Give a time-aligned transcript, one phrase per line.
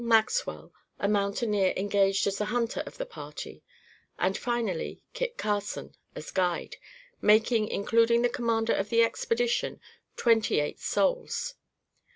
[0.03, 3.61] Maxwell, a mountaineer engaged as the hunter of the party;
[4.17, 6.77] and finally, Kit Carson, as guide,
[7.21, 9.79] making, including the commander of the Expedition,
[10.17, 11.53] twenty eight souls.